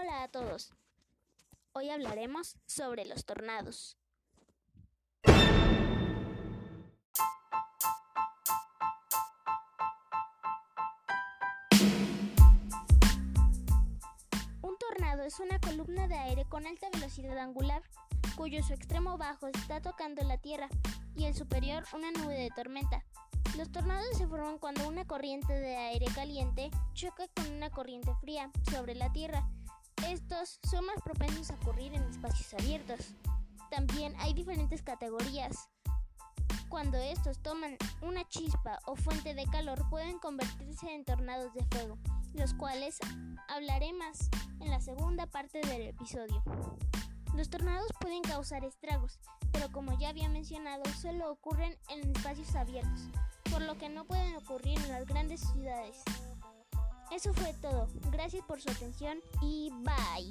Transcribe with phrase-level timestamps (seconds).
[0.00, 0.72] Hola a todos.
[1.72, 3.98] Hoy hablaremos sobre los tornados.
[14.62, 17.82] Un tornado es una columna de aire con alta velocidad angular,
[18.36, 20.70] cuyo su extremo bajo está tocando la tierra
[21.14, 23.04] y el superior una nube de tormenta.
[23.58, 28.50] Los tornados se forman cuando una corriente de aire caliente choca con una corriente fría
[28.70, 29.46] sobre la tierra.
[30.08, 33.14] Estos son más propensos a ocurrir en espacios abiertos.
[33.70, 35.68] También hay diferentes categorías.
[36.68, 41.98] Cuando estos toman una chispa o fuente de calor pueden convertirse en tornados de fuego,
[42.34, 42.98] los cuales
[43.48, 46.42] hablaré más en la segunda parte del episodio.
[47.34, 49.18] Los tornados pueden causar estragos,
[49.52, 53.08] pero como ya había mencionado, solo ocurren en espacios abiertos
[53.50, 56.02] por lo que no pueden ocurrir en las grandes ciudades.
[57.10, 57.88] Eso fue todo.
[58.10, 60.29] Gracias por su atención y bye.